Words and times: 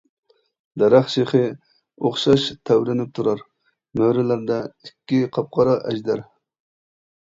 دەرەخ 0.83 1.11
شېخى 1.15 1.41
ئوخشاش 1.49 2.47
تەۋرىنىپ 2.71 3.13
تۇرار، 3.21 3.47
مۈرىلەردە 4.03 4.61
ئىككى 4.75 5.25
قاپقارا 5.39 5.81
ئەجدەر. 5.89 6.31